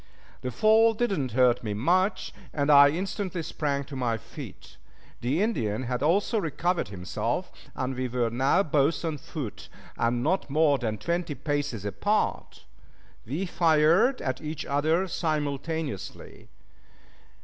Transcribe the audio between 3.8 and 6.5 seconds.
to my feet. The Indian had also